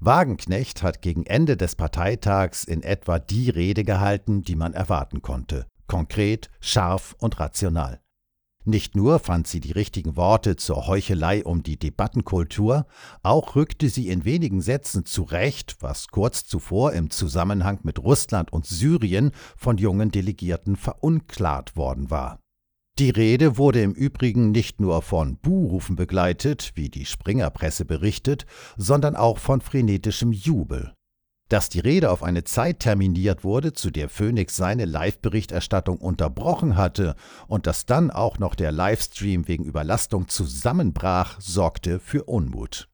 Wagenknecht 0.00 0.82
hat 0.82 1.02
gegen 1.02 1.24
Ende 1.24 1.56
des 1.56 1.76
Parteitags 1.76 2.64
in 2.64 2.82
etwa 2.82 3.18
die 3.18 3.50
Rede 3.50 3.84
gehalten, 3.84 4.42
die 4.42 4.56
man 4.56 4.74
erwarten 4.74 5.22
konnte. 5.22 5.66
Konkret, 5.86 6.50
scharf 6.60 7.14
und 7.18 7.40
rational. 7.40 8.00
Nicht 8.66 8.96
nur 8.96 9.18
fand 9.18 9.46
sie 9.46 9.60
die 9.60 9.72
richtigen 9.72 10.16
Worte 10.16 10.56
zur 10.56 10.86
Heuchelei 10.86 11.44
um 11.44 11.62
die 11.62 11.78
Debattenkultur, 11.78 12.86
auch 13.22 13.56
rückte 13.56 13.90
sie 13.90 14.08
in 14.08 14.24
wenigen 14.24 14.62
Sätzen 14.62 15.04
zurecht, 15.04 15.76
was 15.80 16.08
kurz 16.08 16.46
zuvor 16.46 16.92
im 16.94 17.10
Zusammenhang 17.10 17.80
mit 17.82 17.98
Russland 17.98 18.52
und 18.52 18.64
Syrien 18.64 19.32
von 19.56 19.76
jungen 19.76 20.10
Delegierten 20.10 20.76
verunklart 20.76 21.76
worden 21.76 22.10
war. 22.10 22.40
Die 23.00 23.10
Rede 23.10 23.58
wurde 23.58 23.82
im 23.82 23.90
Übrigen 23.90 24.52
nicht 24.52 24.80
nur 24.80 25.02
von 25.02 25.36
Buhrufen 25.36 25.96
begleitet, 25.96 26.70
wie 26.76 26.88
die 26.88 27.06
Springerpresse 27.06 27.84
berichtet, 27.84 28.46
sondern 28.76 29.16
auch 29.16 29.38
von 29.38 29.60
frenetischem 29.60 30.30
Jubel. 30.30 30.94
Dass 31.48 31.68
die 31.68 31.80
Rede 31.80 32.12
auf 32.12 32.22
eine 32.22 32.44
Zeit 32.44 32.78
terminiert 32.78 33.42
wurde, 33.42 33.72
zu 33.72 33.90
der 33.90 34.08
Phoenix 34.08 34.54
seine 34.54 34.84
Live-Berichterstattung 34.84 35.98
unterbrochen 35.98 36.76
hatte 36.76 37.16
und 37.48 37.66
dass 37.66 37.84
dann 37.84 38.12
auch 38.12 38.38
noch 38.38 38.54
der 38.54 38.70
Livestream 38.70 39.48
wegen 39.48 39.64
Überlastung 39.64 40.28
zusammenbrach, 40.28 41.40
sorgte 41.40 41.98
für 41.98 42.22
Unmut. 42.24 42.88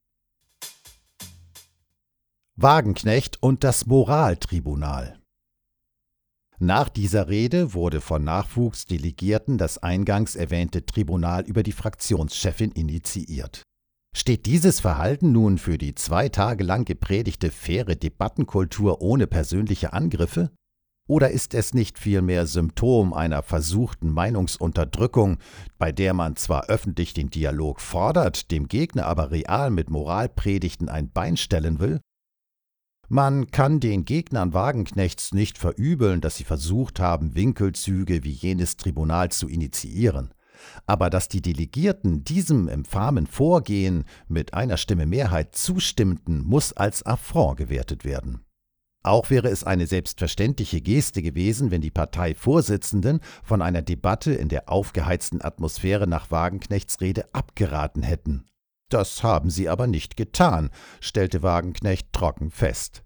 Wagenknecht 2.57 3.43
und 3.43 3.65
das 3.65 3.85
Moraltribunal 3.85 5.20
Nach 6.63 6.91
dieser 6.91 7.31
Rede 7.31 7.73
wurde 7.73 8.03
von 8.03 8.23
Nachwuchsdelegierten 8.23 9.57
das 9.57 9.79
eingangs 9.79 10.37
erwähnte 10.37 10.85
Tribunal 10.85 11.45
über 11.47 11.63
die 11.63 11.73
Fraktionschefin 11.73 12.71
initiiert. 12.73 13.63
Steht 14.15 14.45
dieses 14.45 14.79
Verhalten 14.79 15.33
nun 15.33 15.57
für 15.57 15.79
die 15.79 15.95
zwei 15.95 16.29
Tage 16.29 16.63
lang 16.63 16.85
gepredigte 16.85 17.51
faire 17.51 17.97
Debattenkultur 17.97 19.01
ohne 19.01 19.27
persönliche 19.27 19.95
Angriffe? 19.95 20.51
Oder 21.09 21.31
ist 21.31 21.55
es 21.55 21.73
nicht 21.73 21.99
vielmehr 21.99 22.47
Symptom 22.47 23.15
einer 23.15 23.43
versuchten 23.43 24.11
Meinungsunterdrückung, 24.11 25.39
bei 25.79 25.93
der 25.93 26.13
man 26.13 26.37
zwar 26.37 26.67
öffentlich 26.67 27.15
den 27.15 27.31
Dialog 27.31 27.81
fordert, 27.81 28.51
dem 28.51 28.69
Gegner 28.69 29.07
aber 29.07 29.31
real 29.31 29.71
mit 29.71 29.89
Moralpredigten 29.89 30.91
ein 30.91 31.11
Bein 31.11 31.39
stellen 31.39 31.81
will? 31.81 32.01
Man 33.13 33.51
kann 33.51 33.81
den 33.81 34.05
Gegnern 34.05 34.55
Wagenknechts 34.55 35.35
nicht 35.35 35.59
verübeln, 35.59 36.21
dass 36.21 36.37
sie 36.37 36.45
versucht 36.45 37.01
haben, 37.01 37.35
Winkelzüge 37.35 38.23
wie 38.23 38.31
jenes 38.31 38.77
Tribunal 38.77 39.33
zu 39.33 39.49
initiieren. 39.49 40.33
Aber 40.87 41.11
dass 41.11 41.27
die 41.27 41.43
Delegierten 41.43 42.23
diesem 42.23 42.69
infamen 42.69 43.27
Vorgehen 43.27 44.05
mit 44.29 44.55
einer 44.55 44.77
Stimme 44.77 45.07
Mehrheit 45.07 45.57
zustimmten, 45.57 46.45
muss 46.45 46.73
als 46.73 47.05
Affront 47.05 47.57
gewertet 47.57 48.05
werden. 48.05 48.45
Auch 49.03 49.29
wäre 49.29 49.49
es 49.49 49.65
eine 49.65 49.89
selbstverständliche 49.89 50.81
Geste 50.81 51.21
gewesen, 51.21 51.73
wenn 51.73 51.81
die 51.81 51.91
Parteivorsitzenden 51.91 53.19
von 53.43 53.61
einer 53.61 53.83
Debatte 53.83 54.35
in 54.35 54.49
der 54.49 54.69
aufgeheizten 54.69 55.43
Atmosphäre 55.43 56.07
nach 56.07 56.31
Wagenknechts 56.31 57.01
Rede 57.01 57.35
abgeraten 57.35 58.05
hätten. 58.05 58.50
Das 58.91 59.23
haben 59.23 59.49
sie 59.49 59.69
aber 59.69 59.87
nicht 59.87 60.17
getan, 60.17 60.71
stellte 61.01 61.43
Wagenknecht 61.43 62.13
trocken 62.13 62.51
fest. 62.51 63.03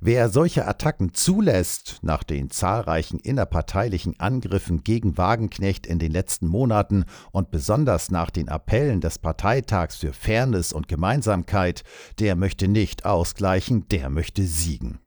Wer 0.00 0.28
solche 0.28 0.66
Attacken 0.66 1.14
zulässt, 1.14 1.98
nach 2.02 2.22
den 2.22 2.50
zahlreichen 2.50 3.18
innerparteilichen 3.18 4.20
Angriffen 4.20 4.84
gegen 4.84 5.16
Wagenknecht 5.16 5.86
in 5.86 5.98
den 5.98 6.12
letzten 6.12 6.46
Monaten 6.46 7.04
und 7.32 7.50
besonders 7.50 8.10
nach 8.10 8.30
den 8.30 8.48
Appellen 8.48 9.00
des 9.00 9.18
Parteitags 9.18 9.96
für 9.96 10.12
Fairness 10.12 10.72
und 10.72 10.88
Gemeinsamkeit, 10.88 11.84
der 12.18 12.36
möchte 12.36 12.68
nicht 12.68 13.04
ausgleichen, 13.04 13.88
der 13.88 14.10
möchte 14.10 14.44
siegen. 14.44 15.00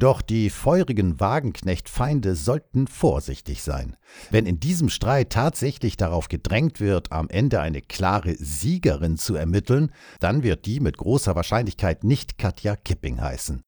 Doch 0.00 0.22
die 0.22 0.48
feurigen 0.48 1.20
Wagenknecht-Feinde 1.20 2.34
sollten 2.34 2.86
vorsichtig 2.86 3.62
sein. 3.62 3.98
Wenn 4.30 4.46
in 4.46 4.58
diesem 4.58 4.88
Streit 4.88 5.28
tatsächlich 5.28 5.98
darauf 5.98 6.28
gedrängt 6.28 6.80
wird, 6.80 7.12
am 7.12 7.28
Ende 7.28 7.60
eine 7.60 7.82
klare 7.82 8.34
Siegerin 8.34 9.18
zu 9.18 9.34
ermitteln, 9.34 9.92
dann 10.18 10.42
wird 10.42 10.64
die 10.64 10.80
mit 10.80 10.96
großer 10.96 11.36
Wahrscheinlichkeit 11.36 12.02
nicht 12.02 12.38
Katja 12.38 12.76
Kipping 12.76 13.20
heißen. 13.20 13.60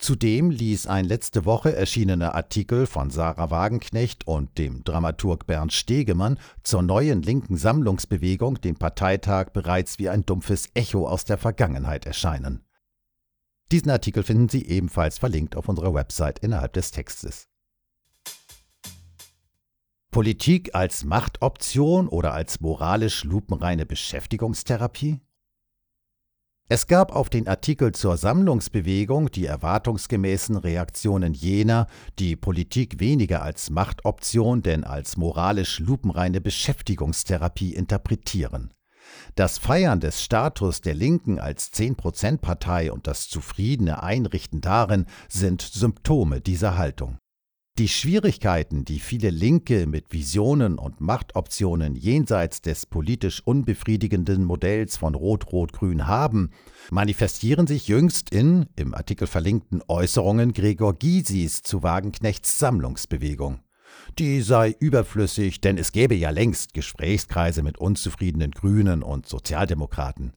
Zudem 0.00 0.50
ließ 0.50 0.88
ein 0.88 1.04
letzte 1.04 1.44
Woche 1.44 1.76
erschienener 1.76 2.34
Artikel 2.34 2.86
von 2.86 3.10
Sarah 3.10 3.52
Wagenknecht 3.52 4.26
und 4.26 4.58
dem 4.58 4.82
Dramaturg 4.82 5.46
Bernd 5.46 5.72
Stegemann 5.72 6.40
zur 6.64 6.82
neuen 6.82 7.22
linken 7.22 7.56
Sammlungsbewegung 7.56 8.60
den 8.60 8.74
Parteitag 8.74 9.50
bereits 9.52 10.00
wie 10.00 10.08
ein 10.08 10.26
dumpfes 10.26 10.70
Echo 10.74 11.06
aus 11.06 11.24
der 11.24 11.38
Vergangenheit 11.38 12.04
erscheinen. 12.04 12.64
Diesen 13.70 13.90
Artikel 13.90 14.22
finden 14.22 14.48
Sie 14.48 14.66
ebenfalls 14.66 15.18
verlinkt 15.18 15.54
auf 15.54 15.68
unserer 15.68 15.92
Website 15.92 16.38
innerhalb 16.38 16.72
des 16.72 16.90
Textes. 16.90 17.48
Politik 20.10 20.74
als 20.74 21.04
Machtoption 21.04 22.08
oder 22.08 22.32
als 22.32 22.60
moralisch 22.60 23.24
lupenreine 23.24 23.84
Beschäftigungstherapie? 23.84 25.20
Es 26.70 26.86
gab 26.86 27.14
auf 27.14 27.30
den 27.30 27.46
Artikel 27.46 27.92
zur 27.92 28.16
Sammlungsbewegung 28.16 29.30
die 29.30 29.46
erwartungsgemäßen 29.46 30.56
Reaktionen 30.56 31.32
jener, 31.34 31.86
die 32.18 32.36
Politik 32.36 33.00
weniger 33.00 33.42
als 33.42 33.70
Machtoption 33.70 34.62
denn 34.62 34.84
als 34.84 35.16
moralisch 35.16 35.78
lupenreine 35.78 36.40
Beschäftigungstherapie 36.40 37.74
interpretieren. 37.74 38.74
Das 39.34 39.58
Feiern 39.58 40.00
des 40.00 40.22
Status 40.22 40.80
der 40.80 40.94
Linken 40.94 41.38
als 41.38 41.72
10%-Partei 41.72 42.92
und 42.92 43.06
das 43.06 43.28
zufriedene 43.28 44.02
Einrichten 44.02 44.60
darin 44.60 45.06
sind 45.28 45.62
Symptome 45.62 46.40
dieser 46.40 46.76
Haltung. 46.76 47.18
Die 47.78 47.86
Schwierigkeiten, 47.86 48.84
die 48.84 48.98
viele 48.98 49.30
Linke 49.30 49.86
mit 49.86 50.12
Visionen 50.12 50.80
und 50.80 51.00
Machtoptionen 51.00 51.94
jenseits 51.94 52.60
des 52.60 52.86
politisch 52.86 53.40
unbefriedigenden 53.44 54.42
Modells 54.42 54.96
von 54.96 55.14
Rot-Rot-Grün 55.14 56.08
haben, 56.08 56.50
manifestieren 56.90 57.68
sich 57.68 57.86
jüngst 57.86 58.30
in 58.30 58.66
im 58.74 58.94
Artikel 58.94 59.28
verlinkten 59.28 59.80
Äußerungen 59.86 60.54
Gregor 60.54 60.94
Gysis 60.94 61.62
zu 61.62 61.84
Wagenknechts 61.84 62.58
Sammlungsbewegung. 62.58 63.60
Die 64.18 64.42
sei 64.42 64.74
überflüssig, 64.78 65.60
denn 65.60 65.78
es 65.78 65.92
gäbe 65.92 66.14
ja 66.14 66.30
längst 66.30 66.74
Gesprächskreise 66.74 67.62
mit 67.62 67.78
unzufriedenen 67.78 68.50
Grünen 68.50 69.02
und 69.02 69.26
Sozialdemokraten. 69.26 70.32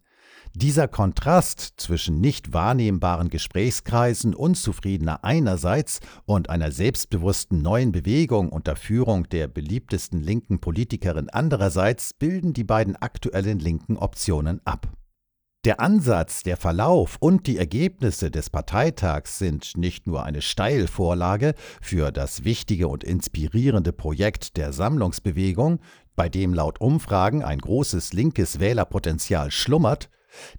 Dieser 0.53 0.89
Kontrast 0.89 1.75
zwischen 1.77 2.19
nicht 2.19 2.51
wahrnehmbaren 2.51 3.29
Gesprächskreisen 3.29 4.35
Unzufriedener 4.35 5.23
einerseits 5.23 6.01
und 6.25 6.49
einer 6.49 6.71
selbstbewussten 6.71 7.61
neuen 7.61 7.93
Bewegung 7.93 8.49
unter 8.49 8.75
Führung 8.75 9.29
der 9.29 9.47
beliebtesten 9.47 10.21
linken 10.21 10.59
Politikerin 10.59 11.29
andererseits 11.29 12.13
bilden 12.13 12.51
die 12.51 12.65
beiden 12.65 12.97
aktuellen 12.97 13.59
linken 13.59 13.95
Optionen 13.95 14.59
ab. 14.65 14.89
Der 15.63 15.79
Ansatz, 15.79 16.41
der 16.41 16.57
Verlauf 16.57 17.17
und 17.19 17.45
die 17.45 17.59
Ergebnisse 17.59 18.31
des 18.31 18.49
Parteitags 18.49 19.37
sind 19.37 19.77
nicht 19.77 20.07
nur 20.07 20.23
eine 20.23 20.41
Steilvorlage 20.41 21.53
für 21.79 22.11
das 22.11 22.43
wichtige 22.43 22.87
und 22.87 23.03
inspirierende 23.03 23.93
Projekt 23.93 24.57
der 24.57 24.73
Sammlungsbewegung, 24.73 25.79
bei 26.15 26.29
dem 26.29 26.55
laut 26.55 26.81
Umfragen 26.81 27.43
ein 27.43 27.59
großes 27.59 28.11
linkes 28.11 28.59
Wählerpotenzial 28.59 29.51
schlummert, 29.51 30.09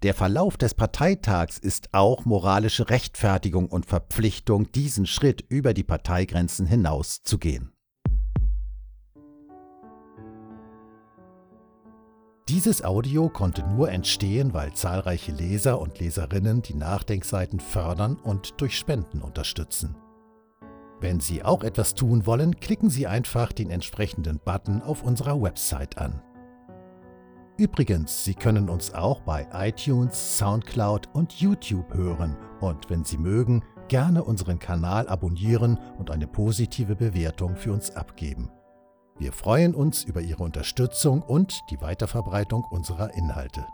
der 0.04 0.14
Verlauf 0.14 0.56
des 0.56 0.74
Parteitags 0.74 1.58
ist 1.58 1.92
auch 1.94 2.24
moralische 2.24 2.88
Rechtfertigung 2.88 3.68
und 3.68 3.86
Verpflichtung, 3.86 4.70
diesen 4.70 5.06
Schritt 5.06 5.44
über 5.48 5.74
die 5.74 5.82
Parteigrenzen 5.82 6.66
hinaus 6.66 7.24
zu 7.24 7.38
gehen. 7.38 7.71
Dieses 12.52 12.84
Audio 12.84 13.30
konnte 13.30 13.66
nur 13.66 13.90
entstehen, 13.90 14.52
weil 14.52 14.74
zahlreiche 14.74 15.32
Leser 15.32 15.80
und 15.80 16.00
Leserinnen 16.00 16.60
die 16.60 16.74
Nachdenkseiten 16.74 17.60
fördern 17.60 18.16
und 18.16 18.60
durch 18.60 18.76
Spenden 18.76 19.22
unterstützen. 19.22 19.96
Wenn 21.00 21.18
Sie 21.18 21.42
auch 21.42 21.64
etwas 21.64 21.94
tun 21.94 22.26
wollen, 22.26 22.60
klicken 22.60 22.90
Sie 22.90 23.06
einfach 23.06 23.52
den 23.52 23.70
entsprechenden 23.70 24.38
Button 24.38 24.82
auf 24.82 25.02
unserer 25.02 25.40
Website 25.40 25.96
an. 25.96 26.20
Übrigens, 27.56 28.22
Sie 28.22 28.34
können 28.34 28.68
uns 28.68 28.92
auch 28.92 29.20
bei 29.20 29.48
iTunes, 29.54 30.36
SoundCloud 30.36 31.08
und 31.14 31.32
YouTube 31.32 31.94
hören 31.94 32.36
und 32.60 32.90
wenn 32.90 33.02
Sie 33.02 33.16
mögen, 33.16 33.64
gerne 33.88 34.22
unseren 34.24 34.58
Kanal 34.58 35.08
abonnieren 35.08 35.78
und 35.96 36.10
eine 36.10 36.26
positive 36.26 36.96
Bewertung 36.96 37.56
für 37.56 37.72
uns 37.72 37.90
abgeben. 37.92 38.50
Wir 39.18 39.32
freuen 39.32 39.74
uns 39.74 40.04
über 40.04 40.20
Ihre 40.20 40.42
Unterstützung 40.42 41.22
und 41.22 41.62
die 41.70 41.80
Weiterverbreitung 41.80 42.64
unserer 42.64 43.14
Inhalte. 43.14 43.66